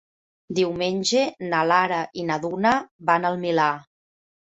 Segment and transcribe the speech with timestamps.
[0.59, 2.75] Diumenge na Lara i na Duna
[3.13, 3.73] van al Milà.